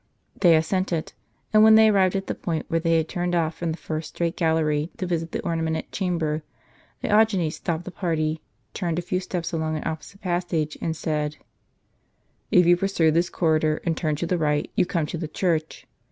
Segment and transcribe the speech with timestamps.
[0.39, 1.13] They assented;
[1.53, 4.09] and when they arrived at the point where they had turned off from the first
[4.15, 6.41] straight gallery to visit the ornamented chamber,
[7.03, 8.41] Diogenes stopped the party,
[8.73, 11.37] turned a few steps along an opposite passage, and said:
[12.49, 15.85] "If you pursue this corridor, and turn to the right, you come to the church.